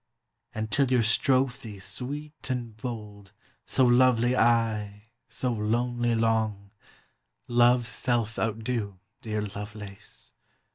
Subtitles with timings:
[0.55, 3.33] And till your strophe sweet and bold
[3.67, 6.71] So lovely aye, so lonely long,
[7.47, 10.31] Love's self outdo, dear Lovelace!